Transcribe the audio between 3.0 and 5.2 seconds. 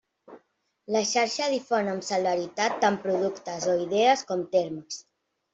productes o idees, com termes.